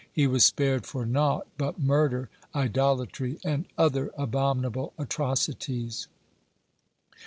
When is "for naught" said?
0.87-1.45